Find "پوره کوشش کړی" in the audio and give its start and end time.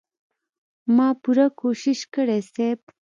1.21-2.39